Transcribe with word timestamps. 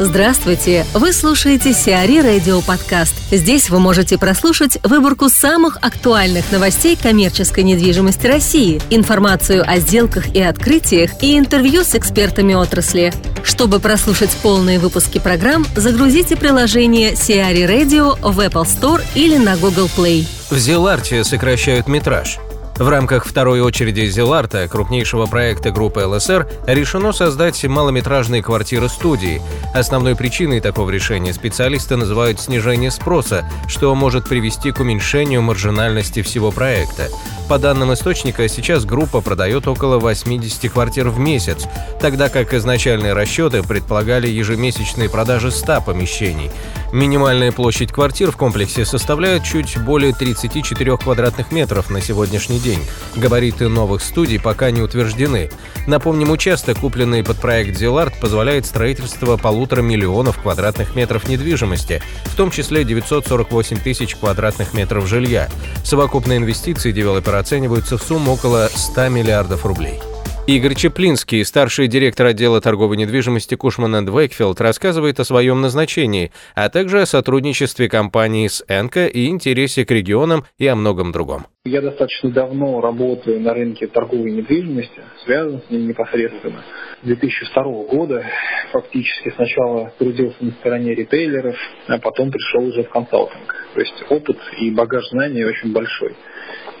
Здравствуйте! 0.00 0.84
Вы 0.92 1.12
слушаете 1.12 1.72
Сиари 1.72 2.18
Радио 2.18 2.60
Подкаст. 2.62 3.14
Здесь 3.30 3.70
вы 3.70 3.78
можете 3.78 4.18
прослушать 4.18 4.76
выборку 4.82 5.28
самых 5.28 5.78
актуальных 5.82 6.50
новостей 6.50 6.98
коммерческой 7.00 7.62
недвижимости 7.62 8.26
России, 8.26 8.82
информацию 8.90 9.62
о 9.64 9.78
сделках 9.78 10.34
и 10.34 10.42
открытиях 10.42 11.22
и 11.22 11.38
интервью 11.38 11.84
с 11.84 11.94
экспертами 11.94 12.54
отрасли. 12.54 13.12
Чтобы 13.44 13.78
прослушать 13.78 14.36
полные 14.42 14.80
выпуски 14.80 15.20
программ, 15.20 15.64
загрузите 15.76 16.34
приложение 16.34 17.14
Сиари 17.14 17.62
Radio 17.62 18.18
в 18.20 18.40
Apple 18.40 18.64
Store 18.64 19.00
или 19.14 19.36
на 19.36 19.56
Google 19.56 19.88
Play. 19.96 20.26
В 20.50 20.58
Зеларте 20.58 21.22
сокращают 21.22 21.86
метраж– 21.86 22.38
в 22.78 22.88
рамках 22.88 23.24
второй 23.24 23.60
очереди 23.60 24.06
Зеларта, 24.06 24.66
крупнейшего 24.68 25.26
проекта 25.26 25.70
группы 25.70 26.00
ЛСР, 26.00 26.48
решено 26.66 27.12
создать 27.12 27.64
малометражные 27.64 28.42
квартиры-студии. 28.42 29.40
Основной 29.72 30.16
причиной 30.16 30.60
такого 30.60 30.90
решения 30.90 31.32
специалисты 31.32 31.96
называют 31.96 32.40
снижение 32.40 32.90
спроса, 32.90 33.48
что 33.68 33.94
может 33.94 34.28
привести 34.28 34.72
к 34.72 34.80
уменьшению 34.80 35.42
маржинальности 35.42 36.22
всего 36.22 36.50
проекта. 36.50 37.08
По 37.48 37.58
данным 37.58 37.92
источника, 37.92 38.48
сейчас 38.48 38.84
группа 38.84 39.20
продает 39.20 39.68
около 39.68 39.98
80 39.98 40.72
квартир 40.72 41.08
в 41.10 41.18
месяц, 41.18 41.66
тогда 42.00 42.28
как 42.28 42.54
изначальные 42.54 43.12
расчеты 43.12 43.62
предполагали 43.62 44.28
ежемесячные 44.28 45.10
продажи 45.10 45.50
100 45.50 45.82
помещений. 45.82 46.50
Минимальная 46.94 47.50
площадь 47.50 47.90
квартир 47.90 48.30
в 48.30 48.36
комплексе 48.36 48.84
составляет 48.84 49.42
чуть 49.42 49.78
более 49.78 50.14
34 50.14 50.96
квадратных 50.96 51.50
метров 51.50 51.90
на 51.90 52.00
сегодняшний 52.00 52.60
день. 52.60 52.78
Габариты 53.16 53.66
новых 53.66 54.00
студий 54.00 54.38
пока 54.38 54.70
не 54.70 54.80
утверждены. 54.80 55.50
Напомним, 55.88 56.30
участок, 56.30 56.78
купленный 56.78 57.24
под 57.24 57.38
проект 57.38 57.76
«Зелард», 57.76 58.20
позволяет 58.20 58.64
строительство 58.64 59.36
полутора 59.36 59.82
миллионов 59.82 60.40
квадратных 60.40 60.94
метров 60.94 61.26
недвижимости, 61.26 62.00
в 62.26 62.36
том 62.36 62.52
числе 62.52 62.84
948 62.84 63.78
тысяч 63.78 64.14
квадратных 64.14 64.72
метров 64.72 65.08
жилья. 65.08 65.48
Совокупные 65.82 66.38
инвестиции 66.38 66.92
девелопера 66.92 67.38
оцениваются 67.38 67.98
в 67.98 68.04
сумму 68.04 68.34
около 68.34 68.70
100 68.72 69.08
миллиардов 69.08 69.66
рублей. 69.66 69.98
Игорь 70.46 70.74
Чеплинский, 70.74 71.42
старший 71.42 71.88
директор 71.88 72.26
отдела 72.26 72.60
торговой 72.60 72.98
недвижимости 72.98 73.54
Кушман 73.54 73.96
энд 73.96 74.10
Вейкфилд, 74.10 74.60
рассказывает 74.60 75.18
о 75.18 75.24
своем 75.24 75.62
назначении, 75.62 76.32
а 76.54 76.68
также 76.68 77.00
о 77.00 77.06
сотрудничестве 77.06 77.88
компании 77.88 78.48
с 78.48 78.62
Энко 78.68 79.06
и 79.06 79.28
интересе 79.28 79.86
к 79.86 79.90
регионам 79.90 80.44
и 80.58 80.66
о 80.66 80.76
многом 80.76 81.12
другом. 81.12 81.46
Я 81.64 81.80
достаточно 81.80 82.30
давно 82.30 82.82
работаю 82.82 83.40
на 83.40 83.54
рынке 83.54 83.86
торговой 83.86 84.32
недвижимости, 84.32 85.00
связан 85.24 85.62
с 85.66 85.70
ним 85.70 85.88
непосредственно. 85.88 86.62
С 87.02 87.06
2002 87.06 87.62
года 87.84 88.22
фактически 88.70 89.32
сначала 89.34 89.94
трудился 89.98 90.44
на 90.44 90.50
стороне 90.52 90.94
ритейлеров, 90.94 91.56
а 91.86 91.96
потом 91.96 92.30
пришел 92.30 92.66
уже 92.66 92.82
в 92.82 92.90
консалтинг. 92.90 93.54
То 93.72 93.80
есть 93.80 94.04
опыт 94.10 94.36
и 94.60 94.70
багаж 94.70 95.08
знаний 95.08 95.42
очень 95.42 95.72
большой. 95.72 96.14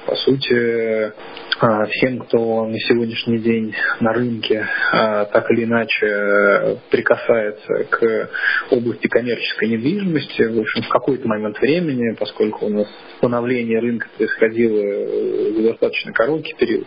По 0.06 0.16
сути, 0.16 1.12
а, 1.60 1.86
всем, 1.86 2.18
кто 2.18 2.66
на 2.66 2.78
сегодняшний 2.78 3.38
день 3.38 3.74
на 4.00 4.12
рынке 4.12 4.66
а, 4.92 5.24
так 5.24 5.50
или 5.50 5.64
иначе 5.64 6.78
прикасается 6.90 7.84
к 7.88 8.30
области 8.70 9.06
коммерческой 9.06 9.68
недвижимости, 9.68 10.42
в 10.42 10.60
общем, 10.60 10.82
в 10.82 10.88
какой-то 10.88 11.26
момент 11.26 11.58
времени, 11.58 12.14
поскольку 12.18 12.66
у 12.66 12.68
нас 12.68 12.86
становление 13.16 13.80
рынка 13.80 14.08
происходило 14.16 15.54
в 15.58 15.62
достаточно 15.62 16.12
короткий 16.12 16.54
период, 16.54 16.86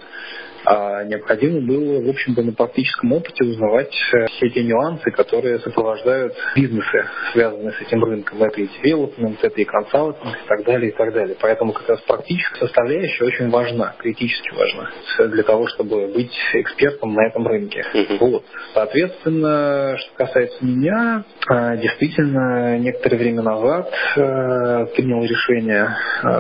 а 0.70 1.06
необходимо 1.06 1.62
было, 1.62 2.02
в 2.02 2.10
общем-то, 2.10 2.44
на 2.44 2.52
практическом 2.52 3.14
опыте 3.14 3.46
узнавать 3.46 3.94
э, 4.14 4.26
все 4.28 4.50
те 4.50 4.64
нюансы, 4.64 5.12
которые 5.12 5.60
сопровождают 5.60 6.34
бизнесы, 6.58 7.08
связанные 7.32 7.72
с 7.72 7.82
этим 7.82 8.04
рынком. 8.04 8.44
Это 8.44 8.60
и 8.60 8.68
девелопмент, 8.68 9.42
это 9.42 9.62
и 9.62 9.64
консалтинг 9.64 10.36
и 10.36 10.48
так 10.48 10.66
далее, 10.66 10.92
и 10.92 10.94
так 10.94 11.14
далее. 11.14 11.38
Поэтому 11.40 11.72
как 11.72 11.88
раз 11.88 12.02
практическая 12.02 12.66
составляющая 12.66 13.24
очень 13.24 13.50
важна, 13.50 13.96
критически 13.98 14.50
важна 14.54 14.90
для 15.30 15.44
того, 15.44 15.68
чтобы 15.68 16.08
быть 16.08 16.38
экспертом 16.54 17.14
на 17.14 17.28
этом 17.28 17.48
рынке. 17.48 17.86
Uh-huh. 17.94 18.18
Вот. 18.20 18.44
Соответственно, 18.74 19.96
что 19.98 20.16
касается 20.18 20.66
меня, 20.66 21.24
э, 21.50 21.78
действительно, 21.78 22.78
некоторое 22.78 23.16
время 23.16 23.42
назад 23.42 23.90
э, 24.18 24.86
принял 24.98 25.24
решение 25.24 25.96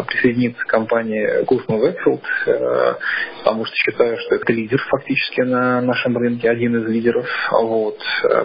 присоединиться 0.08 0.64
к 0.66 0.68
компании 0.68 1.46
Гусман 1.46 1.80
Векфилд, 1.80 2.22
потому 3.40 3.66
что 3.66 3.76
считаю, 3.76 4.17
что 4.18 4.36
это 4.36 4.52
лидер 4.54 4.82
фактически 4.90 5.42
на 5.42 5.82
нашем 5.82 6.18
рынке, 6.18 6.50
один 6.50 6.76
из 6.78 6.90
лидеров. 6.90 7.28
Вот. 7.52 7.98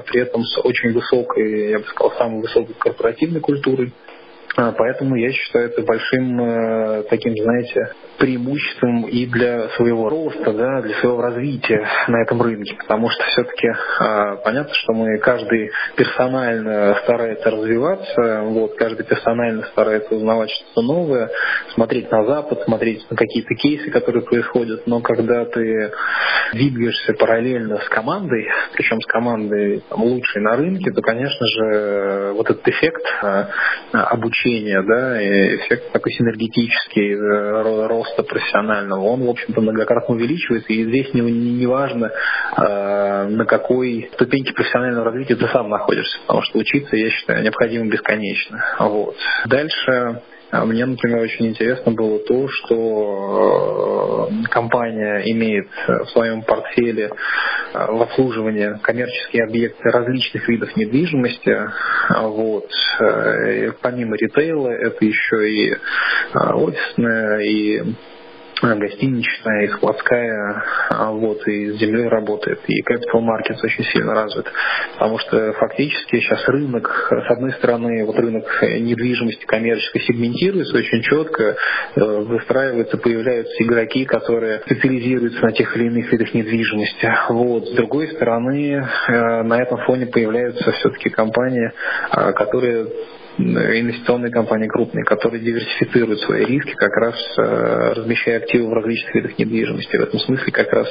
При 0.06 0.20
этом 0.20 0.42
с 0.44 0.58
очень 0.58 0.92
высокой, 0.92 1.70
я 1.70 1.78
бы 1.78 1.84
сказал, 1.84 2.12
самой 2.18 2.40
высокой 2.42 2.74
корпоративной 2.78 3.40
культурой. 3.40 3.92
А, 4.54 4.72
поэтому 4.72 5.16
я 5.16 5.32
считаю 5.32 5.70
это 5.70 5.82
большим 5.82 6.40
э, 6.40 7.02
таким, 7.04 7.34
знаете, 7.36 7.94
преимуществом 8.22 9.02
и 9.08 9.26
для 9.26 9.68
своего 9.70 10.08
роста, 10.08 10.52
да, 10.52 10.80
для 10.80 10.94
своего 11.00 11.20
развития 11.20 11.84
на 12.06 12.22
этом 12.22 12.40
рынке. 12.40 12.76
Потому 12.78 13.10
что 13.10 13.24
все-таки 13.24 13.66
э, 13.66 14.36
понятно, 14.44 14.72
что 14.74 14.92
мы 14.92 15.18
каждый 15.18 15.72
персонально 15.96 17.00
старается 17.02 17.50
развиваться, 17.50 18.42
вот, 18.44 18.76
каждый 18.76 19.04
персонально 19.04 19.64
старается 19.72 20.14
узнавать 20.14 20.50
что-то 20.50 20.82
новое, 20.82 21.30
смотреть 21.74 22.12
на 22.12 22.24
Запад, 22.24 22.62
смотреть 22.62 23.04
на 23.10 23.16
какие-то 23.16 23.56
кейсы, 23.56 23.90
которые 23.90 24.22
происходят. 24.22 24.86
Но 24.86 25.00
когда 25.00 25.44
ты 25.44 25.90
двигаешься 26.52 27.14
параллельно 27.14 27.80
с 27.80 27.88
командой, 27.88 28.46
причем 28.74 29.00
с 29.00 29.06
командой 29.06 29.82
там, 29.88 30.00
лучшей 30.00 30.42
на 30.42 30.56
рынке, 30.56 30.92
то, 30.92 31.02
конечно 31.02 31.44
же, 31.44 32.32
вот 32.34 32.48
этот 32.48 32.68
эффект 32.68 33.02
э, 33.24 33.46
обучения 33.94 34.80
да, 34.82 35.20
эффект 35.56 35.90
такой 35.90 36.12
синергетический 36.12 37.14
э, 37.14 37.62
роста 38.12 38.22
профессионального, 38.22 39.00
он, 39.04 39.24
в 39.24 39.30
общем-то, 39.30 39.60
многократно 39.60 40.14
увеличивается, 40.14 40.72
и 40.72 40.84
здесь 40.84 41.12
не, 41.14 41.20
не 41.20 41.66
важно, 41.66 42.10
э, 42.56 43.28
на 43.28 43.44
какой 43.44 44.10
ступеньке 44.14 44.52
профессионального 44.52 45.06
развития 45.06 45.36
ты 45.36 45.46
сам 45.48 45.68
находишься, 45.68 46.18
потому 46.26 46.42
что 46.42 46.58
учиться, 46.58 46.96
я 46.96 47.10
считаю, 47.10 47.42
необходимо 47.42 47.86
бесконечно. 47.86 48.64
Вот. 48.78 49.16
Дальше 49.46 50.22
мне, 50.52 50.84
например, 50.84 51.20
очень 51.20 51.46
интересно 51.46 51.92
было 51.92 52.18
то, 52.18 52.46
что 52.48 54.28
э, 54.30 54.48
компания 54.50 55.22
имеет 55.32 55.68
в 55.86 56.06
своем 56.10 56.42
портфеле 56.42 57.04
э, 57.08 57.10
в 57.72 58.02
обслуживании 58.02 58.78
коммерческие 58.82 59.44
объекты 59.44 59.88
различных 59.88 60.46
видов 60.48 60.76
недвижимости. 60.76 61.58
Вот. 62.20 62.68
Э, 63.00 63.72
помимо 63.80 64.14
ритейла, 64.16 64.68
это 64.68 65.02
еще 65.02 65.50
и 65.50 65.74
офисная, 66.34 67.38
и 67.40 67.82
гостиничная, 68.62 69.64
и 69.64 69.68
складская, 69.68 70.64
а 70.90 71.10
вот, 71.10 71.46
и 71.48 71.72
с 71.72 71.78
землей 71.78 72.08
работает, 72.08 72.60
и 72.68 72.82
capital 72.82 73.20
markets 73.20 73.58
очень 73.62 73.84
сильно 73.84 74.14
развит. 74.14 74.46
Потому 74.94 75.18
что 75.18 75.52
фактически 75.54 76.20
сейчас 76.20 76.46
рынок, 76.48 77.08
с 77.10 77.30
одной 77.30 77.52
стороны, 77.54 78.04
вот 78.04 78.16
рынок 78.16 78.44
недвижимости 78.62 79.44
коммерческой 79.44 80.02
сегментируется 80.02 80.76
очень 80.76 81.02
четко, 81.02 81.56
э, 81.96 82.00
выстраиваются, 82.00 82.96
появляются 82.98 83.62
игроки, 83.62 84.04
которые 84.04 84.60
специализируются 84.60 85.42
на 85.42 85.52
тех 85.52 85.76
или 85.76 85.86
иных 85.86 86.12
видах 86.12 86.32
недвижимости. 86.32 87.12
Вот. 87.30 87.66
С 87.66 87.72
другой 87.72 88.08
стороны, 88.08 88.86
э, 89.08 89.42
на 89.42 89.60
этом 89.60 89.78
фоне 89.86 90.06
появляются 90.06 90.70
все-таки 90.72 91.10
компании, 91.10 91.72
э, 92.16 92.32
которые 92.32 92.86
инвестиционные 93.38 94.30
компании 94.30 94.68
крупные, 94.68 95.04
которые 95.04 95.42
диверсифицируют 95.42 96.20
свои 96.20 96.44
риски, 96.44 96.74
как 96.74 96.94
раз 96.96 97.14
э, 97.38 97.92
размещая 97.94 98.38
активы 98.38 98.68
в 98.68 98.72
различных 98.72 99.14
видах 99.14 99.38
недвижимости. 99.38 99.96
В 99.96 100.00
этом 100.00 100.20
смысле 100.20 100.52
как 100.52 100.72
раз 100.72 100.88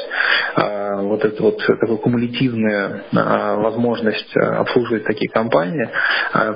э, 0.57 0.80
вот 1.03 1.23
эта 1.25 1.41
вот 1.41 1.57
такая 1.65 1.97
кумулятивная 1.97 3.03
э, 3.11 3.55
возможность 3.61 4.35
обслуживать 4.35 5.03
такие 5.05 5.29
компании, 5.29 5.89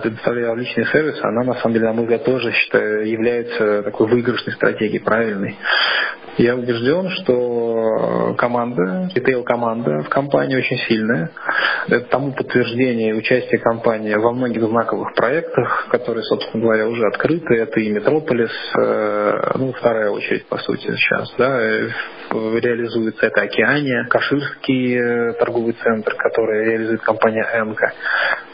предоставляя 0.02 0.52
различные 0.52 0.86
сервисы, 0.88 1.22
она 1.24 1.44
на 1.44 1.56
самом 1.56 1.74
деле, 1.74 1.88
на 1.88 1.94
мой 1.94 2.04
взгляд, 2.04 2.24
тоже 2.24 2.52
считаю, 2.52 3.08
является 3.08 3.84
такой 3.84 4.08
выигрышной 4.08 4.54
стратегией, 4.54 5.00
правильной. 5.00 5.58
Я 6.38 6.56
убежден, 6.56 7.10
что 7.12 8.36
команда, 8.38 9.10
ритейл-команда 9.16 10.04
в 10.04 10.10
компании 10.10 10.58
очень 10.58 10.78
сильная. 10.80 11.32
Это 11.88 12.08
тому 12.08 12.34
подтверждение 12.34 13.16
участия 13.16 13.58
компании 13.58 14.14
во 14.16 14.34
многих 14.34 14.64
знаковых 14.64 15.14
проектах, 15.14 15.88
которые, 15.92 16.24
собственно 16.24 16.62
говоря, 16.62 16.88
уже 16.90 17.08
открыты. 17.08 17.56
Это 17.56 17.80
и 17.80 17.90
Метрополис, 17.90 18.52
э, 18.78 19.52
ну, 19.56 19.72
вторая 19.72 20.10
очередь, 20.10 20.46
по 20.48 20.58
сути, 20.58 20.94
сейчас, 20.98 21.34
да, 21.38 21.58
реализуется 22.32 23.28
это 23.28 23.42
Океания, 23.42 24.06
Каширский 24.10 24.35
э, 24.42 25.34
торговый 25.34 25.76
центр, 25.84 26.16
который 26.16 26.66
реализует 26.66 27.02
компания 27.02 27.46
МК. 27.64 27.94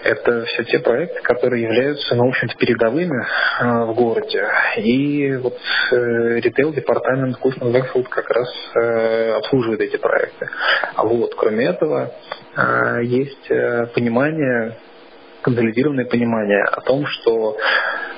Это 0.04 0.46
все 0.46 0.64
те 0.64 0.80
проекты, 0.80 1.22
которые 1.22 1.64
являются, 1.64 2.16
ну, 2.16 2.26
в 2.26 2.30
общем-то, 2.30 2.56
передовыми 2.58 3.26
э, 3.60 3.86
в 3.86 3.94
городе. 3.94 4.46
И 4.78 5.36
вот 5.38 5.58
ритейл-департамент 5.92 7.38
Кусман 7.38 7.76
Blackfield 7.76 8.08
как 8.10 8.30
раз 8.30 8.50
э, 8.76 9.34
обслуживает 9.34 9.82
эти 9.82 9.98
проекты. 9.98 10.50
А 10.96 11.06
вот, 11.06 11.36
кроме 11.36 11.66
этого, 11.66 12.12
э, 12.56 13.00
есть 13.04 13.50
э, 13.50 13.88
понимание 13.94 14.76
консолидированное 15.42 16.06
понимание 16.06 16.64
о 16.64 16.82
том, 16.82 17.06
что 17.06 17.58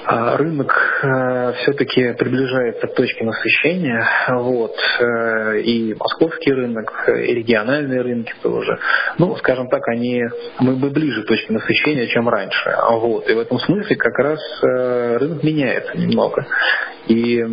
рынок 0.06 0.74
э, 1.04 1.54
все-таки 1.62 2.14
приближается 2.14 2.88
к 2.88 2.96
точке 2.96 3.24
насыщения, 3.24 4.06
вот, 4.30 4.76
э, 5.00 5.60
и 5.62 5.94
московский 5.96 6.52
рынок, 6.52 7.08
и 7.08 7.34
региональные 7.34 8.02
рынки 8.02 8.34
тоже. 8.42 8.78
Ну, 9.18 9.36
скажем 9.38 9.70
так, 9.70 9.88
они, 9.88 10.24
мы 10.60 10.76
бы 10.76 10.90
ближе 10.90 11.24
к 11.24 11.28
точке 11.28 11.54
насыщения, 11.54 12.08
чем 12.08 12.28
раньше. 12.28 12.76
Вот, 12.90 13.30
и 13.30 13.34
в 13.34 13.40
этом 13.40 13.60
смысле 13.60 13.96
как 13.96 14.18
раз 14.20 14.40
э, 14.64 15.18
рынок 15.18 15.44
меняется 15.44 15.98
немного. 15.98 16.46
И 17.08 17.44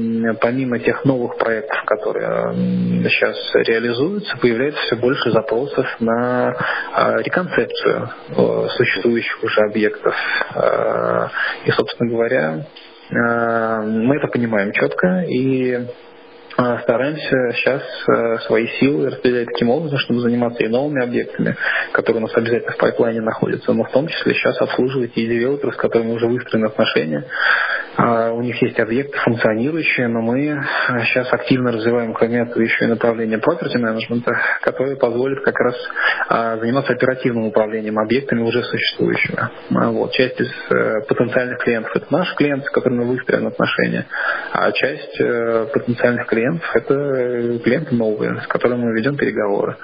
помимо 0.41 0.79
тех 0.79 1.05
новых 1.05 1.37
проектов, 1.37 1.79
которые 1.87 2.55
сейчас 3.11 3.37
реализуются, 3.55 4.37
появляется 4.37 4.81
все 4.83 4.97
больше 4.97 5.31
запросов 5.31 5.87
на 5.99 6.55
а, 6.93 7.17
реконцепцию 7.19 8.11
существующих 8.77 9.43
уже 9.43 9.61
объектов. 9.63 10.15
И, 11.67 11.71
собственно 11.73 12.11
говоря, 12.11 12.67
Э, 13.11 13.83
мы 13.83 14.17
это 14.17 14.29
понимаем 14.29 14.73
четко 14.73 15.25
и 15.27 15.73
э, 15.73 15.87
стараемся 16.83 17.53
сейчас 17.55 17.83
э, 17.83 18.39
свои 18.47 18.69
силы 18.79 19.11
распределять 19.11 19.49
таким 19.49 19.71
образом, 19.71 19.99
чтобы 19.99 20.21
заниматься 20.21 20.63
и 20.63 20.69
новыми 20.69 21.03
объектами, 21.03 21.57
которые 21.93 22.23
у 22.23 22.27
нас 22.27 22.37
обязательно 22.37 22.73
в 22.73 22.77
пайплайне 22.77 23.21
находятся, 23.21 23.73
но 23.73 23.83
в 23.83 23.91
том 23.91 24.07
числе 24.07 24.35
сейчас 24.35 24.61
обслуживать 24.61 25.17
и 25.17 25.27
девелоперы, 25.27 25.73
с 25.73 25.77
которыми 25.77 26.13
уже 26.13 26.27
выстроены 26.29 26.67
отношения, 26.67 27.25
у 27.99 28.43
них 28.43 28.61
есть 28.63 28.79
объекты 28.79 29.19
функционирующие, 29.19 30.09
но 30.09 30.21
мы 30.21 30.63
сейчас 31.07 31.33
активно 31.33 31.73
развиваем, 31.73 32.15
кроме 32.15 32.43
этого, 32.43 32.63
еще 32.63 32.85
и 32.85 32.89
направление 32.89 33.39
property 33.39 33.79
менеджмента, 33.79 34.33
которое 34.63 34.97
позволит 34.97 35.43
как 35.45 35.59
раз 35.59 35.75
а, 36.29 36.57
заниматься 36.59 36.93
оперативным 36.93 37.47
управлением 37.47 37.99
объектами 37.99 38.43
уже 38.43 38.63
существующими. 38.63 39.39
А, 39.75 39.91
вот. 39.91 40.13
Часть 40.13 40.41
из 40.41 40.51
э, 40.71 41.01
потенциальных 41.09 41.59
клиентов– 41.59 41.91
это 41.95 42.07
наши 42.11 42.35
клиенты, 42.37 42.67
с 42.67 42.71
которыми 42.71 43.05
выстроены 43.05 43.49
отношения, 43.49 44.07
а 44.53 44.71
часть 44.73 45.21
э, 45.21 45.67
потенциальных 45.73 46.27
клиентов– 46.27 46.69
это 46.75 47.59
клиенты 47.65 47.95
новые, 47.95 48.41
с 48.43 48.47
которыми 48.47 48.85
мы 48.85 48.93
ведем 48.93 49.17
переговоры. 49.17 49.77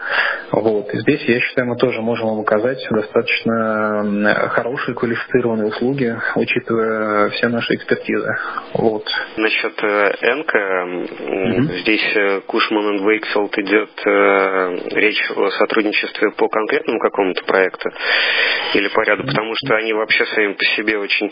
Вот. 0.53 0.93
И 0.95 1.01
здесь, 1.01 1.23
я 1.25 1.41
считаю, 1.41 1.69
мы 1.69 1.77
тоже 1.77 2.01
можем 2.01 2.29
вам 2.29 2.41
оказать 2.41 2.87
достаточно 2.91 4.49
хорошие 4.51 4.95
квалифицированные 4.95 5.69
услуги, 5.69 6.17
учитывая 6.37 7.31
все 7.31 7.49
наши 7.49 7.75
экспертизы 7.75 7.96
экспертизы. 7.97 8.37
Вот. 8.75 9.05
Насчет 9.37 9.83
э, 9.83 10.13
Энка, 10.23 10.59
mm-hmm. 10.59 11.79
здесь 11.81 12.17
э, 12.17 12.41
Кушман 12.47 12.97
и 12.97 13.05
Вейкселд 13.05 13.59
идет 13.59 13.91
э, 14.07 14.99
речь 14.99 15.31
о 15.35 15.51
сотрудничестве 15.51 16.31
по 16.33 16.49
конкретному 16.49 16.99
какому-то 17.01 17.45
проекту 17.45 17.91
или 18.75 18.89
по 18.89 19.01
ряду, 19.03 19.25
потому 19.25 19.53
что 19.55 19.77
они 19.77 19.93
вообще 19.93 20.25
сами 20.27 20.53
по 20.55 20.65
себе 20.77 20.99
очень 20.99 21.31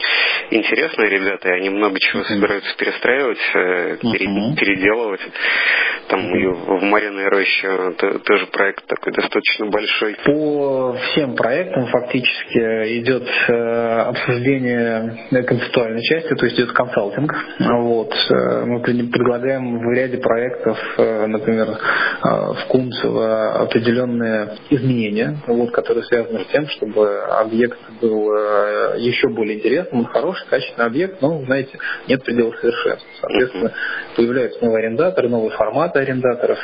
интересные 0.50 1.10
ребята, 1.10 1.48
и 1.48 1.52
они 1.52 1.70
много 1.70 1.98
чего 2.00 2.22
mm-hmm. 2.22 2.26
собираются 2.26 2.76
перестраивать, 2.76 3.38
mm-hmm. 3.54 4.56
переделывать. 4.56 5.20
Там 6.08 6.34
и 6.34 6.46
в 6.46 6.82
Мариной 6.82 7.28
роще 7.28 7.92
тоже 8.24 8.46
проект 8.46 8.86
такой 8.86 9.12
достаточно 9.12 9.66
большой. 9.66 10.16
По 10.24 10.92
всем 10.94 11.34
проектам 11.34 11.86
фактически 11.86 13.00
идет 13.00 13.28
обсуждение 13.48 15.44
концептуальной 15.46 16.02
части, 16.02 16.34
то 16.34 16.46
есть 16.46 16.53
идет 16.54 16.72
консалтинг. 16.72 17.34
Вот. 17.58 18.12
Э, 18.30 18.64
мы 18.64 18.80
предлагаем 18.80 19.78
в 19.78 19.92
ряде 19.92 20.18
проектов, 20.18 20.78
э, 20.98 21.26
например, 21.26 21.68
э, 21.68 21.74
в 22.22 22.66
Кунцево 22.68 23.62
определенные 23.62 24.56
изменения, 24.70 25.38
вот, 25.46 25.70
которые 25.72 26.04
связаны 26.04 26.40
с 26.44 26.46
тем, 26.46 26.66
чтобы 26.68 27.20
объект 27.24 27.78
был 28.00 28.32
еще 28.96 29.28
более 29.28 29.58
интересным, 29.58 30.04
хороший, 30.06 30.46
качественный 30.48 30.86
объект, 30.86 31.20
но, 31.20 31.42
знаете, 31.44 31.78
нет 32.08 32.22
предела 32.24 32.52
совершенства. 32.52 33.08
Соответственно, 33.20 33.72
появляются 34.16 34.64
новые 34.64 34.86
арендаторы, 34.86 35.28
новые 35.28 35.50
форматы 35.50 35.98
арендаторов, 36.00 36.58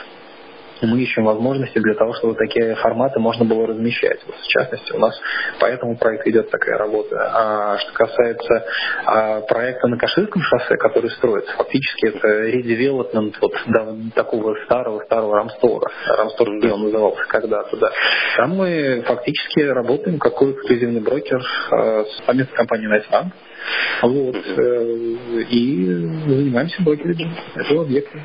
мы 0.87 1.01
ищем 1.01 1.25
возможности 1.25 1.79
для 1.79 1.95
того, 1.95 2.15
чтобы 2.15 2.35
такие 2.35 2.75
форматы 2.77 3.21
можно 3.21 3.45
было 3.45 3.67
размещать. 3.67 4.21
Вот, 4.27 4.37
в 4.37 4.47
частности, 4.49 4.93
у 4.93 4.99
нас 4.99 5.19
по 5.59 5.67
этому 5.67 5.97
проекту 5.97 6.31
идет 6.31 6.51
такая 6.51 6.79
работа. 6.79 7.17
А 7.33 7.79
что 7.79 7.93
касается 7.93 8.67
а, 9.05 9.41
проекта 9.43 9.89
на 9.89 9.99
Каширском 9.99 10.43
шоссе, 10.43 10.77
который 10.77 11.11
строится, 11.11 11.53
фактически 11.57 12.07
это 12.07 12.29
редевелопмент 12.29 13.37
вот 13.41 13.53
да, 13.67 13.95
такого 14.15 14.57
старого-старого 14.65 15.37
Рамстора. 15.37 15.91
Рамстор, 16.07 16.49
где 16.59 16.73
он 16.73 16.85
назывался 16.85 17.23
когда-то, 17.29 17.77
да. 17.77 17.91
Там 18.37 18.57
мы 18.57 19.03
фактически 19.07 19.61
работаем 19.61 20.19
как 20.19 20.41
эксклюзивный 20.41 21.01
брокер 21.01 21.43
а, 21.71 22.05
с 22.05 22.27
совместной 22.27 22.57
компанией 22.57 22.89
Найтбанк. 22.89 23.33
Вот, 24.03 24.37
э, 24.37 25.13
и 25.51 25.87
занимаемся 25.87 26.83
блокированием 26.83 27.35
этого 27.55 27.83
объекта. 27.83 28.19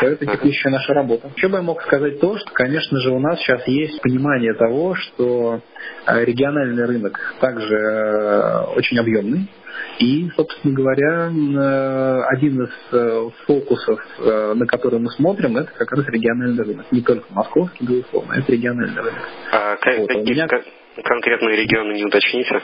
Это 0.00 0.26
текущая 0.26 0.70
наша 0.70 0.92
работа. 0.94 1.30
Еще 1.36 1.48
бы 1.48 1.56
я 1.56 1.62
мог 1.62 1.82
сказать 1.82 2.20
то, 2.20 2.36
что, 2.36 2.50
конечно 2.52 2.98
же, 3.00 3.10
у 3.10 3.18
нас 3.18 3.38
сейчас 3.38 3.66
есть 3.68 4.00
понимание 4.00 4.54
того, 4.54 4.94
что 4.94 5.60
э, 6.06 6.24
региональный 6.24 6.84
рынок 6.86 7.20
также 7.40 7.74
э, 7.76 8.64
очень 8.76 8.98
объемный, 8.98 9.48
и, 9.98 10.28
собственно 10.36 10.72
говоря, 10.74 11.26
один 12.28 12.62
из 12.62 13.34
фокусов, 13.46 14.00
на 14.18 14.66
который 14.66 15.00
мы 15.00 15.10
смотрим, 15.10 15.56
это 15.56 15.70
как 15.72 15.90
раз 15.92 16.06
региональный 16.06 16.64
рынок. 16.64 16.86
Не 16.90 17.00
только 17.00 17.26
московский, 17.30 17.84
безусловно, 17.84 18.34
это 18.34 18.52
региональный 18.52 19.00
рынок. 19.00 19.22
А 19.52 19.76
вот, 19.98 20.08
какие 20.08 20.32
меня... 20.32 20.48
конкретные 21.02 21.56
регионы 21.56 21.92
не 21.94 22.04
уточните? 22.04 22.60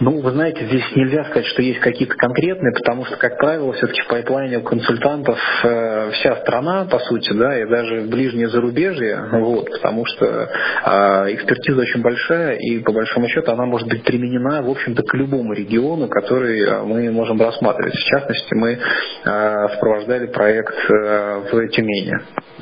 Ну, 0.00 0.20
вы 0.20 0.30
знаете, 0.30 0.64
здесь 0.66 0.84
нельзя 0.94 1.24
сказать, 1.24 1.46
что 1.46 1.60
есть 1.60 1.80
какие-то 1.80 2.14
конкретные, 2.14 2.72
потому 2.72 3.04
что, 3.04 3.16
как 3.16 3.36
правило, 3.36 3.72
все-таки 3.72 4.02
в 4.02 4.06
пайплайне 4.06 4.58
у 4.58 4.62
консультантов 4.62 5.38
э, 5.64 6.10
вся 6.12 6.36
страна, 6.36 6.86
по 6.88 7.00
сути, 7.00 7.32
да, 7.32 7.60
и 7.60 7.68
даже 7.68 8.02
ближнее 8.02 8.48
зарубежье, 8.48 9.28
вот, 9.32 9.68
потому 9.70 10.06
что 10.06 10.24
э, 10.24 11.34
экспертиза 11.34 11.80
очень 11.80 12.00
большая, 12.00 12.58
и 12.58 12.78
по 12.78 12.92
большому 12.92 13.28
счету 13.28 13.50
она 13.50 13.66
может 13.66 13.88
быть 13.88 14.04
применена, 14.04 14.62
в 14.62 14.70
общем-то, 14.70 15.02
к 15.02 15.14
любому 15.14 15.52
региону, 15.52 16.06
который 16.06 16.60
э, 16.60 16.82
мы 16.82 17.10
можем 17.10 17.40
рассматривать. 17.40 17.94
В 17.94 18.04
частности, 18.04 18.54
мы 18.54 18.78
э, 18.78 19.68
сопровождали 19.74 20.26
проект 20.26 20.74
э, 20.90 21.40
в 21.50 21.68
Тюмени 21.70 22.14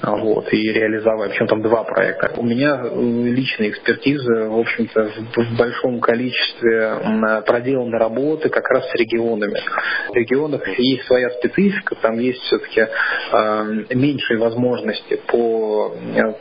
вот, 0.02 0.52
и 0.52 0.72
реализовали, 0.72 1.30
причем 1.30 1.46
там 1.48 1.62
два 1.62 1.84
проекта. 1.84 2.32
У 2.36 2.42
меня 2.42 2.80
э, 2.82 2.98
личная 2.98 3.70
экспертиза, 3.70 4.48
в 4.48 4.58
общем-то, 4.58 5.10
в 5.36 5.58
большом 5.58 6.00
количестве 6.00 6.55
проделаны 6.60 7.98
работы 7.98 8.48
как 8.48 8.68
раз 8.68 8.88
с 8.90 8.94
регионами. 8.94 9.60
В 10.10 10.14
регионах 10.14 10.66
есть 10.78 11.04
своя 11.06 11.30
специфика, 11.30 11.94
там 11.96 12.18
есть 12.18 12.40
все-таки 12.42 12.80
э, 12.80 13.84
меньшие 13.94 14.38
возможности 14.38 15.20
по 15.26 15.94
э, 15.94 16.34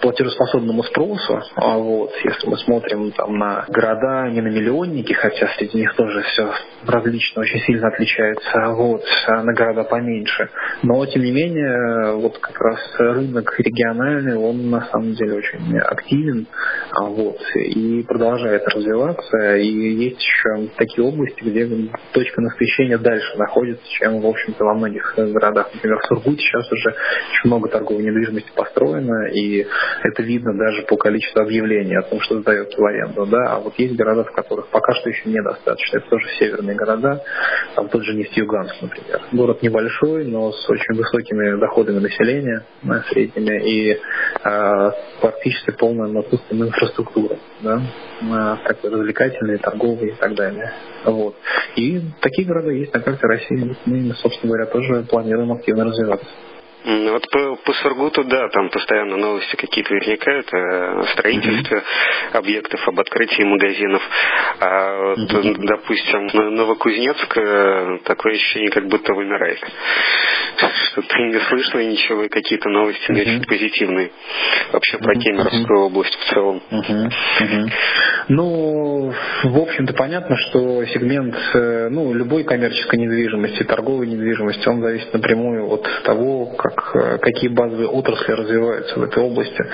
платежеспособному 0.00 0.82
спросу. 0.84 1.42
А 1.56 1.76
вот, 1.76 2.12
если 2.24 2.48
мы 2.48 2.56
смотрим 2.58 3.12
там, 3.12 3.38
на 3.38 3.64
города, 3.68 4.28
не 4.30 4.40
на 4.40 4.48
миллионники, 4.48 5.12
хотя 5.12 5.48
среди 5.56 5.78
них 5.78 5.94
тоже 5.94 6.22
все 6.22 6.52
различно, 6.86 7.42
очень 7.42 7.60
сильно 7.60 7.88
отличается, 7.88 8.50
а 8.52 8.72
вот, 8.72 9.02
а 9.26 9.42
на 9.42 9.52
города 9.54 9.84
поменьше. 9.84 10.50
Но, 10.82 11.04
тем 11.06 11.22
не 11.22 11.32
менее, 11.32 12.14
вот 12.16 12.38
как 12.38 12.58
раз 12.60 12.78
рынок 12.98 13.54
региональный, 13.58 14.36
он 14.36 14.70
на 14.70 14.86
самом 14.86 15.14
деле 15.14 15.36
очень 15.36 15.78
активен 15.78 16.46
а 16.90 17.04
вот, 17.04 17.38
и 17.54 18.02
продолжает 18.02 18.66
развиваться. 18.68 19.56
И 19.56 19.68
есть 19.68 20.20
еще 20.20 20.68
такие 20.76 21.06
области, 21.06 21.40
где 21.40 21.68
точка 22.12 22.40
насыщения 22.40 22.98
дальше 22.98 23.36
находится, 23.36 23.84
чем, 23.90 24.20
в 24.20 24.26
общем-то, 24.26 24.64
во 24.64 24.74
многих 24.74 25.14
городах. 25.16 25.70
Например, 25.74 25.98
в 25.98 26.06
Сургуте 26.06 26.40
сейчас 26.40 26.70
уже 26.72 26.90
очень 26.90 27.50
много 27.50 27.68
торговой 27.68 28.04
недвижимости 28.04 28.50
построено, 28.54 29.28
и 29.28 29.66
это 30.02 30.22
видно 30.22 30.56
даже 30.56 30.82
по 30.82 30.96
количеству 30.96 31.40
объявлений 31.42 31.96
о 31.96 32.02
том, 32.02 32.20
что 32.20 32.40
сдается 32.40 32.80
в 32.80 32.84
аренду. 32.84 33.26
Да? 33.26 33.54
А 33.54 33.60
вот 33.60 33.74
есть 33.78 33.96
города, 33.96 34.24
в 34.24 34.32
которых 34.32 34.68
пока 34.68 34.94
что 34.94 35.08
еще 35.08 35.28
недостаточно. 35.28 35.98
Это 35.98 36.08
тоже 36.08 36.28
северные 36.38 36.76
города, 36.76 37.22
там 37.74 37.88
тот 37.88 38.04
же 38.04 38.14
Нефтьюганск, 38.14 38.74
например. 38.80 39.22
Город 39.32 39.62
небольшой, 39.62 40.24
но 40.24 40.52
с 40.52 40.68
очень 40.68 40.94
высокими 40.94 41.58
доходами 41.58 41.98
населения 41.98 42.64
да, 42.82 43.04
средними 43.10 43.62
и 43.68 43.92
э, 43.92 44.90
практически 45.20 45.70
полная 45.72 46.18
отсутствием 46.20 46.64
инфраструктуры. 46.64 47.38
Да? 47.60 47.80
Э, 48.22 48.56
такой 48.66 48.90
развлекательные, 48.90 49.58
торговые 49.58 50.12
и 50.12 50.14
так 50.14 50.34
далее. 50.34 50.72
Вот. 51.04 51.36
И 51.76 52.00
такие 52.20 52.46
города 52.46 52.70
есть 52.70 52.92
на 52.92 53.00
карте 53.00 53.26
России. 53.26 53.76
Мы, 53.86 54.14
собственно 54.14 54.52
говоря, 54.52 54.66
тоже 54.66 55.04
планируем 55.04 55.52
активно 55.52 55.84
развиваться. 55.84 56.26
Вот 56.84 57.28
по, 57.30 57.56
по 57.56 57.72
Сургуту, 57.74 58.24
да, 58.24 58.48
там 58.48 58.70
постоянно 58.70 59.16
новости 59.16 59.56
какие-то 59.56 59.92
возникают 59.94 60.48
о 60.52 61.02
строительстве 61.12 61.78
mm-hmm. 61.78 62.38
объектов, 62.38 62.86
об 62.86 63.00
открытии 63.00 63.42
магазинов. 63.42 64.02
А 64.60 65.14
вот, 65.16 65.18
mm-hmm. 65.18 65.56
допустим, 65.58 66.28
Новокузнецк 66.56 67.36
э, 67.36 67.98
такое 68.04 68.34
ощущение, 68.34 68.70
как 68.70 68.86
будто 68.86 69.12
вымирает. 69.12 69.58
Что-то 70.92 71.18
не 71.18 71.38
слышно 71.40 71.78
ничего, 71.80 72.24
и 72.24 72.28
какие-то 72.28 72.68
новости 72.68 73.10
не 73.10 73.20
mm-hmm. 73.20 73.22
очень 73.22 73.44
позитивные. 73.44 74.10
Вообще 74.72 74.98
про 74.98 75.14
Кемеровскую 75.14 75.80
mm-hmm. 75.80 75.86
область 75.86 76.14
в 76.14 76.32
целом. 76.32 76.62
Mm-hmm. 76.70 77.12
Mm-hmm. 77.40 77.72
Ну, 78.28 79.12
в 79.44 79.58
общем-то, 79.58 79.94
понятно, 79.94 80.36
что 80.36 80.84
сегмент, 80.86 81.34
э, 81.54 81.88
ну, 81.90 82.12
любой 82.12 82.44
коммерческой 82.44 82.98
недвижимости, 82.98 83.62
торговой 83.64 84.06
недвижимости, 84.06 84.68
он 84.68 84.82
зависит 84.82 85.12
напрямую 85.12 85.66
от 85.72 85.88
того, 86.04 86.46
как, 86.46 86.67
э, 86.94 87.18
какие 87.18 87.50
базовые 87.50 87.88
отрасли 87.88 88.32
развиваются 88.32 88.98
в 88.98 89.02
этой 89.02 89.22
области. 89.22 89.64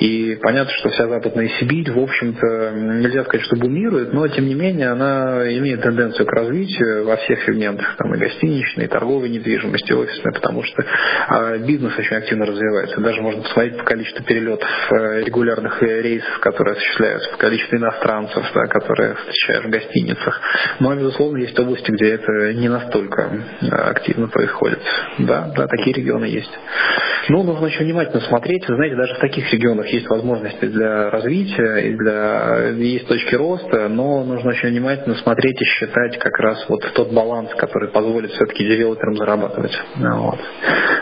И 0.00 0.38
понятно, 0.40 0.72
что 0.74 0.90
вся 0.90 1.08
Западная 1.08 1.48
Сибирь, 1.60 1.90
в 1.90 1.98
общем-то, 1.98 2.72
нельзя 2.74 3.24
сказать, 3.24 3.46
что 3.46 3.56
бумирует, 3.56 4.12
но, 4.12 4.26
тем 4.28 4.46
не 4.46 4.54
менее, 4.54 4.90
она 4.90 5.50
имеет 5.58 5.82
тенденцию 5.82 6.26
к 6.26 6.32
развитию 6.32 7.06
во 7.06 7.16
всех 7.16 7.42
сегментах, 7.44 7.96
там 7.96 8.14
и 8.14 8.18
гостиничной, 8.18 8.84
и 8.84 8.88
торговой 8.88 9.28
недвижимости, 9.28 9.90
и 9.90 9.94
офисной, 9.94 10.32
потому 10.32 10.62
что 10.62 10.84
а, 11.28 11.58
бизнес 11.58 11.98
очень 11.98 12.16
активно 12.16 12.46
развивается. 12.46 13.00
Даже 13.00 13.20
можно 13.22 13.42
посмотреть 13.42 13.76
по 13.78 13.84
количеству 13.84 14.24
перелетов 14.24 14.68
э, 14.90 15.24
регулярных 15.24 15.82
рейсов, 15.82 16.38
которые 16.40 16.72
осуществляются, 16.72 17.30
по 17.30 17.36
количеству 17.38 17.76
иностранцев, 17.76 18.44
да, 18.54 18.66
которые 18.66 19.14
встречаешь 19.14 19.64
в 19.64 19.70
гостиницах. 19.70 20.40
Но, 20.80 20.94
безусловно, 20.94 21.38
есть 21.38 21.58
области, 21.58 21.90
где 21.90 22.14
это 22.14 22.52
не 22.54 22.68
настолько 22.68 23.22
э, 23.60 23.66
активно 23.66 24.28
происходит. 24.28 24.80
Да, 25.18 25.52
да, 25.56 25.66
такие 25.66 25.96
регионы 25.96 26.26
есть. 26.28 26.50
Но 27.28 27.42
нужно 27.42 27.66
очень 27.66 27.84
внимательно 27.84 28.20
смотреть. 28.22 28.66
Вы 28.68 28.76
знаете, 28.76 28.96
даже 28.96 29.14
в 29.14 29.18
таких 29.18 29.52
регионах 29.52 29.86
есть 29.88 30.08
возможности 30.08 30.64
для 30.64 31.10
развития 31.10 31.88
и 31.88 31.94
для 31.94 32.68
есть 32.70 33.06
точки 33.06 33.34
роста, 33.34 33.88
но 33.88 34.24
нужно 34.24 34.50
очень 34.50 34.70
внимательно 34.70 35.14
смотреть 35.16 35.60
и 35.60 35.64
считать 35.64 36.18
как 36.18 36.38
раз 36.38 36.64
вот 36.68 36.80
тот 36.94 37.12
баланс, 37.12 37.50
который 37.56 37.90
позволит 37.90 38.30
все-таки 38.32 38.64
девелоперам 38.64 39.16
зарабатывать. 39.16 39.78
Вот. 39.96 40.38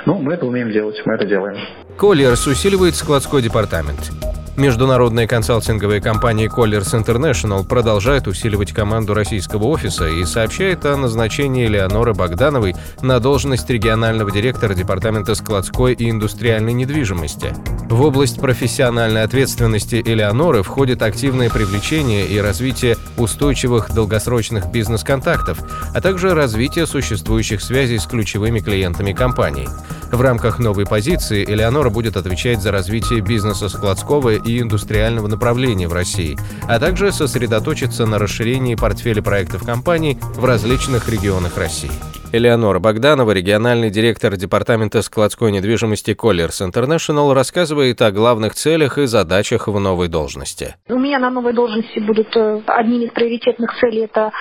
Ну, 0.06 0.18
мы 0.18 0.34
это 0.34 0.46
умеем 0.46 0.70
делать, 0.70 1.00
мы 1.04 1.14
это 1.14 1.26
делаем. 1.26 1.56
Colliers 1.98 2.50
усиливает 2.50 2.96
складской 2.96 3.42
департамент. 3.42 4.10
Международная 4.56 5.26
консалтинговая 5.26 6.00
компания 6.00 6.46
Colliers 6.46 6.94
International 6.94 7.62
продолжает 7.66 8.26
усиливать 8.26 8.72
команду 8.72 9.12
российского 9.12 9.64
офиса 9.64 10.08
и 10.08 10.24
сообщает 10.24 10.86
о 10.86 10.96
назначении 10.96 11.66
Леоноры 11.66 12.14
Богдановой 12.14 12.74
на 13.02 13.20
должность 13.20 13.68
регионального 13.68 14.30
директора 14.30 14.72
Департамента 14.72 15.34
складской 15.34 15.92
и 15.92 16.10
индустриальной 16.10 16.72
недвижимости. 16.72 17.54
В 17.90 18.00
область 18.00 18.40
профессиональной 18.40 19.24
ответственности 19.24 20.02
Элеоноры 20.04 20.62
входит 20.62 21.02
активное 21.02 21.50
привлечение 21.50 22.26
и 22.26 22.40
развитие 22.40 22.96
устойчивых 23.18 23.92
долгосрочных 23.94 24.72
бизнес-контактов, 24.72 25.58
а 25.94 26.00
также 26.00 26.34
развитие 26.34 26.86
существующих 26.86 27.60
связей 27.60 27.98
с 27.98 28.06
ключевыми 28.06 28.60
клиентами 28.60 29.12
компании. 29.12 29.68
В 30.16 30.20
рамках 30.22 30.58
новой 30.58 30.86
позиции 30.86 31.44
Элеонора 31.44 31.90
будет 31.90 32.16
отвечать 32.16 32.62
за 32.62 32.72
развитие 32.72 33.20
бизнеса 33.20 33.68
складского 33.68 34.30
и 34.30 34.62
индустриального 34.62 35.26
направления 35.26 35.88
в 35.88 35.92
России, 35.92 36.38
а 36.62 36.78
также 36.78 37.12
сосредоточиться 37.12 38.06
на 38.06 38.18
расширении 38.18 38.76
портфеля 38.76 39.20
проектов 39.20 39.66
компаний 39.66 40.18
в 40.22 40.46
различных 40.46 41.10
регионах 41.10 41.58
России. 41.58 41.90
Элеонора 42.32 42.80
Богданова, 42.80 43.30
региональный 43.30 43.90
директор 43.90 44.36
департамента 44.36 45.02
складской 45.02 45.52
недвижимости 45.52 46.10
Colliers 46.10 46.60
International, 46.60 47.32
рассказывает 47.32 48.02
о 48.02 48.10
главных 48.10 48.54
целях 48.54 48.98
и 48.98 49.06
задачах 49.06 49.68
в 49.68 49.78
новой 49.78 50.08
должности. 50.08 50.74
У 50.88 50.98
меня 50.98 51.18
на 51.18 51.30
новой 51.30 51.52
должности 51.52 52.00
будут 52.00 52.36
э, 52.36 52.60
одними 52.66 53.04
из 53.04 53.12
приоритетных 53.12 53.78
целей 53.78 54.04
это 54.04 54.32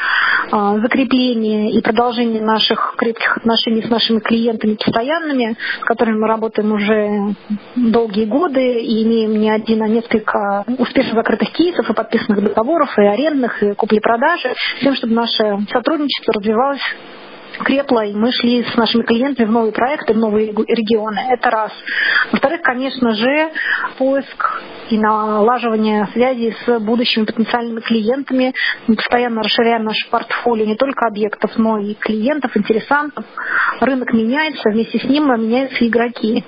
а, 0.52 0.80
закрепление 0.80 1.72
и 1.72 1.82
продолжение 1.82 2.42
наших 2.42 2.96
крепких 2.98 3.38
отношений 3.38 3.84
с 3.84 3.90
нашими 3.90 4.20
клиентами 4.20 4.76
постоянными, 4.76 5.56
с 5.82 5.86
которыми 5.86 6.20
мы 6.20 6.28
работаем 6.28 6.72
уже 6.72 7.36
долгие 7.76 8.26
годы 8.26 8.80
и 8.82 9.04
имеем 9.04 9.40
не 9.40 9.50
один, 9.50 9.84
а 9.84 9.88
несколько 9.88 10.64
успешно 10.78 11.16
закрытых 11.16 11.52
кейсов 11.52 11.90
и 11.90 11.94
подписанных 11.94 12.44
договоров, 12.44 12.90
и 12.98 13.02
арендных, 13.02 13.62
и 13.64 13.74
купли-продажи, 13.74 14.54
с 14.80 14.84
тем, 14.84 14.96
чтобы 14.96 15.14
наше 15.14 15.66
сотрудничество 15.72 16.34
развивалось 16.34 16.82
крепло, 17.64 18.02
и 18.02 18.14
мы 18.14 18.32
шли 18.32 18.64
с 18.64 18.76
нашими 18.76 19.04
клиентами 19.04 19.48
в 19.48 19.52
новые 19.52 19.72
проекты, 19.72 20.14
в 20.14 20.18
новые 20.18 20.48
регионы. 20.48 21.20
Это 21.32 21.50
раз. 21.50 21.72
Во-вторых, 22.32 22.62
конечно 22.62 23.12
же, 23.14 23.52
поиск 23.98 24.62
и 24.90 24.98
налаживание 24.98 26.08
связи 26.14 26.56
с 26.66 26.80
будущими 26.80 27.26
потенциальными 27.26 27.80
клиентами. 27.82 28.54
Мы 28.88 28.96
постоянно 28.96 29.42
расширяем 29.42 29.84
наше 29.84 30.10
портфолио 30.10 30.66
не 30.66 30.76
только 30.76 31.08
объектов, 31.08 31.52
но 31.58 31.80
и 31.80 31.94
клиентов, 31.94 32.56
интересантов. 32.56 33.26
Рынок 33.80 34.14
меняется, 34.14 34.70
вместе 34.70 35.00
с 35.00 35.04
ним 35.04 35.28
меняются 35.28 35.88
игроки. 35.88 36.44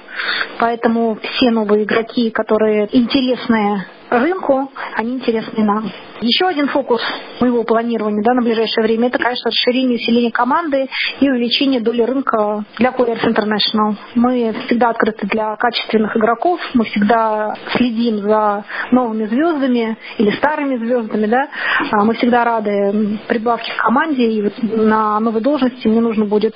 Поэтому 0.59 1.17
все 1.21 1.51
новые 1.51 1.83
игроки, 1.83 2.29
которые 2.31 2.87
интересные 2.91 3.85
рынку, 4.09 4.71
они 4.95 5.15
интересны 5.15 5.63
нам. 5.63 5.91
Еще 6.21 6.47
один 6.47 6.67
фокус 6.67 7.01
моего 7.39 7.63
планирования 7.63 8.23
да, 8.23 8.33
на 8.33 8.41
ближайшее 8.41 8.83
время 8.83 9.07
это, 9.07 9.19
конечно, 9.19 9.51
расширение 9.51 9.97
усиление 9.97 10.31
команды 10.31 10.87
и 11.19 11.29
увеличение 11.29 11.79
доли 11.79 12.01
рынка 12.01 12.63
для 12.77 12.89
Couriers 12.89 13.23
International. 13.23 13.95
Мы 14.15 14.53
всегда 14.65 14.89
открыты 14.89 15.27
для 15.27 15.55
качественных 15.55 16.15
игроков, 16.17 16.59
мы 16.73 16.85
всегда 16.85 17.53
следим 17.75 18.19
за 18.19 18.65
новыми 18.91 19.25
звездами 19.25 19.97
или 20.17 20.31
старыми 20.31 20.77
звездами. 20.77 21.25
Да? 21.27 21.47
А 21.91 22.03
мы 22.03 22.15
всегда 22.15 22.43
рады 22.43 23.19
прибавке 23.27 23.71
к 23.73 23.83
команде, 23.83 24.23
и 24.23 24.41
вот 24.41 24.53
на 24.61 25.19
новой 25.19 25.41
должности 25.41 25.87
мне 25.87 26.01
нужно 26.01 26.25
будет 26.25 26.55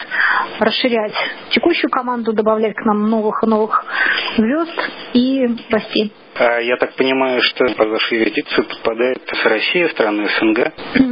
расширять 0.60 1.14
текущую 1.52 1.92
команду, 1.92 2.34
добавлять 2.34 2.76
к 2.76 2.86
нам 2.86 3.10
новых 3.10 3.44
и 3.44 3.48
новых 3.48 3.86
звезд 4.38 4.90
и 5.14 5.48
расти. 5.70 6.12
А 6.36 6.60
я 6.62 6.78
так 6.78 6.96
понимаю, 6.96 7.42
что 7.42 7.66
под 7.76 7.90
вашу 7.90 8.16
юрисдикцию 8.16 8.66
подпадает 8.66 9.20
Россия, 9.44 9.90
страны 9.90 10.28
СНГ? 10.40 10.72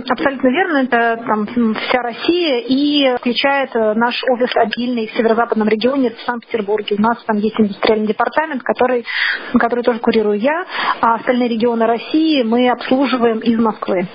Абсолютно 0.10 0.48
верно. 0.48 0.78
Это 0.84 1.24
там, 1.28 1.46
вся 1.76 2.02
Россия 2.02 2.60
и 2.60 3.18
включает 3.18 3.76
э, 3.76 3.94
наш 3.96 4.24
офис 4.24 4.50
отдельный 4.56 5.08
в 5.08 5.12
северо-западном 5.12 5.68
регионе, 5.68 6.12
в 6.12 6.22
Санкт-Петербурге. 6.22 6.96
У 6.98 7.02
нас 7.02 7.22
там 7.26 7.38
есть 7.38 7.60
индустриальный 7.60 8.08
департамент, 8.08 8.64
который, 8.64 9.06
который 9.54 9.84
тоже 9.84 10.00
курирую 10.00 10.40
я, 10.40 10.66
а 11.02 11.16
остальные 11.16 11.50
регионы 11.50 11.86
России 11.86 12.42
мы 12.44 12.70
обслуживаем 12.70 13.40
из 13.40 13.60
Москвы. 13.60 14.08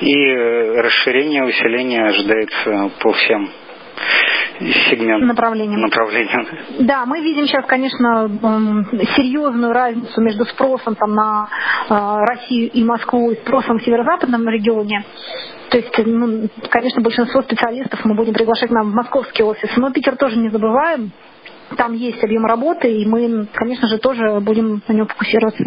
И 0.00 0.14
э, 0.14 0.80
расширение, 0.82 1.44
усиление 1.44 2.04
ожидается 2.04 2.90
по 3.00 3.12
всем 3.12 3.50
сегмент 4.60 5.24
направлением. 5.24 5.80
направлением. 5.80 6.46
Да, 6.80 7.06
мы 7.06 7.20
видим 7.20 7.46
сейчас, 7.46 7.64
конечно, 7.66 8.28
серьезную 9.16 9.72
разницу 9.72 10.20
между 10.20 10.44
спросом 10.44 10.94
там, 10.94 11.14
на 11.14 11.48
а, 11.88 12.18
Россию 12.26 12.70
и 12.70 12.84
Москву 12.84 13.30
и 13.30 13.36
спросом 13.36 13.78
в 13.78 13.84
северо-западном 13.84 14.48
регионе. 14.48 15.04
То 15.70 15.78
есть, 15.78 15.96
ну, 16.04 16.48
конечно, 16.68 17.00
большинство 17.00 17.42
специалистов 17.42 18.00
мы 18.04 18.14
будем 18.14 18.34
приглашать 18.34 18.70
нам 18.70 18.90
в 18.90 18.94
московский 18.94 19.44
офис, 19.44 19.70
но 19.76 19.90
Питер 19.90 20.16
тоже 20.16 20.36
не 20.36 20.50
забываем. 20.50 21.12
Там 21.76 21.94
есть 21.94 22.22
объем 22.22 22.46
работы, 22.46 22.90
и 22.90 23.06
мы, 23.06 23.46
конечно 23.54 23.88
же, 23.88 23.98
тоже 23.98 24.40
будем 24.40 24.82
на 24.88 24.92
нем 24.92 25.06
фокусироваться. 25.06 25.64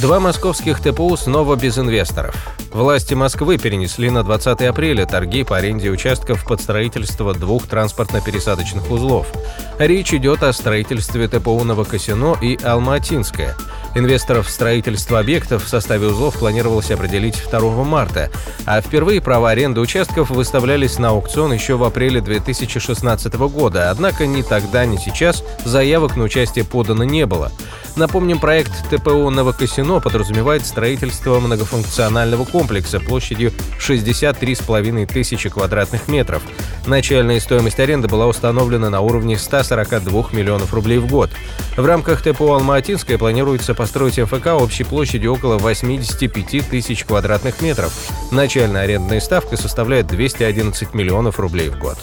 Два 0.00 0.20
московских 0.20 0.80
ТПУ 0.80 1.16
снова 1.16 1.56
без 1.56 1.78
инвесторов. 1.78 2.34
Власти 2.72 3.14
Москвы 3.14 3.56
перенесли 3.56 4.10
на 4.10 4.22
20 4.22 4.62
апреля 4.62 5.06
торги 5.06 5.44
по 5.44 5.56
аренде 5.56 5.90
участков 5.90 6.44
под 6.46 6.60
строительство 6.60 7.32
двух 7.32 7.66
транспортно-пересадочных 7.68 8.90
узлов. 8.90 9.32
Речь 9.78 10.12
идет 10.12 10.42
о 10.42 10.52
строительстве 10.52 11.26
ТПУ 11.28 11.64
Новокосино 11.64 12.36
и 12.42 12.58
Алматинское. 12.62 13.54
Инвесторов 13.96 14.48
в 14.48 14.50
строительство 14.50 15.20
объектов 15.20 15.64
в 15.64 15.68
составе 15.68 16.08
узлов 16.08 16.38
планировалось 16.38 16.90
определить 16.90 17.42
2 17.50 17.60
марта, 17.82 18.30
а 18.66 18.82
впервые 18.82 19.22
права 19.22 19.48
аренды 19.48 19.80
участков 19.80 20.28
выставлялись 20.28 20.98
на 20.98 21.08
аукцион 21.08 21.54
еще 21.54 21.76
в 21.76 21.82
апреле 21.82 22.20
2016 22.20 23.32
года, 23.48 23.90
однако 23.90 24.26
ни 24.26 24.42
тогда, 24.42 24.84
ни 24.84 24.98
сейчас 24.98 25.42
заявок 25.64 26.14
на 26.14 26.24
участие 26.24 26.66
подано 26.66 27.04
не 27.04 27.24
было. 27.24 27.50
Напомним, 27.96 28.38
проект 28.38 28.72
ТПО 28.90 29.30
«Новокосино» 29.30 30.00
подразумевает 30.00 30.66
строительство 30.66 31.40
многофункционального 31.40 32.44
комплекса 32.44 33.00
площадью 33.00 33.52
63,5 33.80 35.06
тысячи 35.06 35.48
квадратных 35.48 36.06
метров. 36.06 36.42
Начальная 36.86 37.40
стоимость 37.40 37.80
аренды 37.80 38.06
была 38.06 38.26
установлена 38.26 38.90
на 38.90 39.00
уровне 39.00 39.38
142 39.38 40.26
миллионов 40.32 40.74
рублей 40.74 40.98
в 40.98 41.08
год. 41.08 41.30
В 41.78 41.86
рамках 41.86 42.20
ТПО 42.20 42.56
«Алма-Атинская» 42.56 43.16
планируется 43.16 43.74
построить 43.74 44.18
МФК 44.18 44.48
общей 44.48 44.84
площадью 44.84 45.32
около 45.32 45.56
85 45.56 46.68
тысяч 46.68 47.02
квадратных 47.06 47.62
метров. 47.62 47.94
Начальная 48.30 48.82
арендная 48.82 49.20
ставка 49.20 49.56
составляет 49.56 50.06
211 50.08 50.92
миллионов 50.92 51.40
рублей 51.40 51.70
в 51.70 51.78
год. 51.78 51.96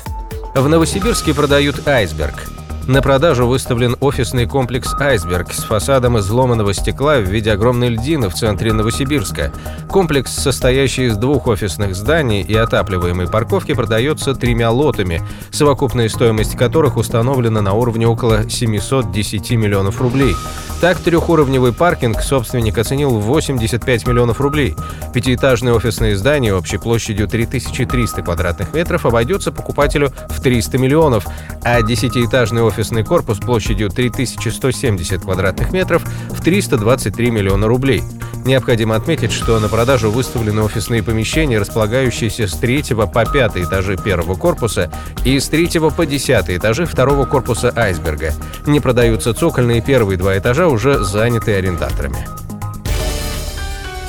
В 0.56 0.68
Новосибирске 0.68 1.36
продают 1.36 1.88
«Айсберг». 1.88 2.63
На 2.86 3.02
продажу 3.02 3.48
выставлен 3.48 3.96
офисный 4.02 4.46
комплекс 4.46 4.94
«Айсберг» 5.00 5.54
с 5.54 5.64
фасадом 5.64 6.18
из 6.18 6.30
ломаного 6.30 6.74
стекла 6.74 7.20
в 7.20 7.24
виде 7.24 7.54
огромной 7.54 7.88
льдины 7.88 8.28
в 8.28 8.34
центре 8.34 8.74
Новосибирска. 8.74 9.54
Комплекс, 9.90 10.34
состоящий 10.34 11.06
из 11.06 11.16
двух 11.16 11.48
офисных 11.48 11.96
зданий 11.96 12.42
и 12.42 12.54
отапливаемой 12.54 13.30
парковки, 13.30 13.74
продается 13.74 14.36
тремя 14.36 14.70
лотами, 14.70 15.22
совокупная 15.52 16.10
стоимость 16.10 16.58
которых 16.58 16.98
установлена 16.98 17.62
на 17.62 17.72
уровне 17.72 18.06
около 18.06 18.50
710 18.50 19.52
миллионов 19.52 20.02
рублей. 20.02 20.36
Так, 20.84 20.98
трехуровневый 20.98 21.72
паркинг 21.72 22.22
собственник 22.22 22.78
оценил 22.78 23.12
в 23.12 23.22
85 23.22 24.06
миллионов 24.06 24.42
рублей. 24.42 24.76
Пятиэтажное 25.14 25.72
офисное 25.72 26.14
здание 26.18 26.54
общей 26.54 26.78
площадью 26.78 27.30
3300 27.30 28.22
квадратных 28.22 28.74
метров 28.74 29.06
обойдется 29.06 29.54
покупателю 29.54 30.12
в 30.28 30.42
300 30.42 30.78
миллионов, 30.78 31.26
а 31.64 31.82
десятиэтажный 31.82 32.64
офисный 32.74 33.04
корпус 33.04 33.38
площадью 33.38 33.90
3170 33.90 35.22
квадратных 35.22 35.72
метров 35.72 36.04
в 36.30 36.42
323 36.44 37.30
миллиона 37.30 37.68
рублей. 37.68 38.04
Необходимо 38.46 38.96
отметить, 38.96 39.32
что 39.32 39.60
на 39.60 39.70
продажу 39.70 40.10
выставлены 40.10 40.64
офисные 40.64 41.04
помещения, 41.04 41.60
располагающиеся 41.60 42.48
с 42.48 42.54
3 42.54 42.84
по 42.96 43.26
5 43.26 43.58
этажи 43.58 43.96
первого 43.96 44.36
корпуса 44.36 44.92
и 45.24 45.40
с 45.40 45.48
3 45.50 45.80
по 45.96 46.06
10 46.06 46.50
этажи 46.50 46.86
второго 46.86 47.26
корпуса 47.26 47.72
айсберга. 47.76 48.34
Не 48.66 48.80
продаются 48.80 49.34
цокольные 49.34 49.82
первые 49.82 50.18
два 50.18 50.38
этажа, 50.38 50.68
уже 50.68 51.04
заняты 51.04 51.54
арендаторами. 51.54 52.28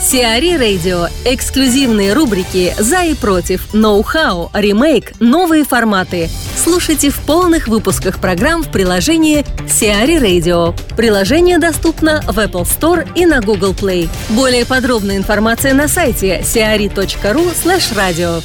Сиари 0.00 0.56
Радио. 0.56 1.06
Эксклюзивные 1.24 2.12
рубрики 2.12 2.74
«За 2.78 3.04
и 3.04 3.14
против», 3.14 3.72
«Ноу-хау», 3.72 4.50
«Ремейк», 4.52 5.12
«Новые 5.18 5.64
форматы». 5.64 6.28
Слушайте 6.64 7.10
в 7.10 7.20
полных 7.20 7.68
выпусках 7.68 8.18
программ 8.18 8.62
в 8.62 8.72
приложении 8.72 9.44
Сиари 9.68 10.16
Radio. 10.16 10.74
Приложение 10.96 11.58
доступно 11.58 12.22
в 12.22 12.38
Apple 12.38 12.62
Store 12.62 13.06
и 13.14 13.26
на 13.26 13.42
Google 13.42 13.74
Play. 13.74 14.08
Более 14.30 14.64
подробная 14.64 15.18
информация 15.18 15.74
на 15.74 15.88
сайте 15.88 16.40
siari.ru 16.40 17.54
slash 17.54 17.94
radio. 17.94 18.42